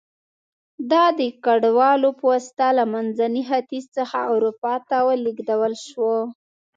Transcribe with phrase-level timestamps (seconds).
[0.91, 6.17] دا د کډوالو په واسطه له منځني ختیځ څخه اروپا ته ولېږدول شوه